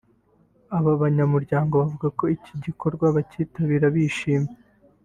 Aba 0.77 0.91
banyamuryango 1.03 1.73
bavuga 1.81 2.07
ko 2.17 2.23
iki 2.35 2.53
gikorwa 2.65 3.05
bakitabira 3.15 3.85
bishimye 3.95 4.53